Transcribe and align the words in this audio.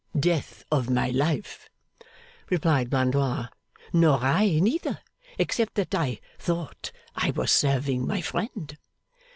'Death 0.19 0.65
of 0.71 0.89
my 0.89 1.11
life,' 1.11 1.69
replied 2.49 2.89
Blandois, 2.89 3.49
'nor 3.93 4.17
I 4.19 4.57
neither, 4.59 4.97
except 5.37 5.75
that 5.75 5.93
I 5.93 6.19
thought 6.39 6.91
I 7.13 7.29
was 7.29 7.51
serving 7.51 8.07
my 8.07 8.19
friend. 8.21 8.79